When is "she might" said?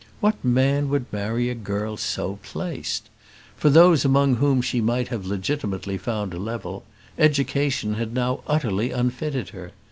4.63-5.09